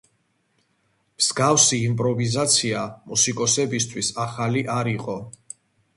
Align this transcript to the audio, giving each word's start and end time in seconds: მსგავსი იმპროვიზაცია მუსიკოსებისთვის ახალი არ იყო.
მსგავსი 1.23 1.77
იმპროვიზაცია 1.89 2.81
მუსიკოსებისთვის 3.11 4.13
ახალი 4.25 4.65
არ 4.81 4.95
იყო. 4.99 5.19